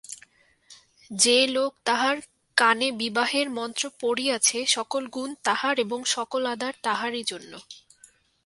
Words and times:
যে 1.11 1.39
লোক 1.47 1.71
তাহার 1.85 2.15
কানেবিবাহের 2.57 3.47
মন্ত্র 3.49 3.83
পড়িয়াছে 3.99 4.57
সকল 4.67 5.03
গুণ 5.07 5.29
তাহার 5.43 5.75
এবং 5.79 5.99
সকল 6.15 6.41
আদর 6.45 6.73
তাহারই 6.83 7.23
জন্য। 7.23 7.53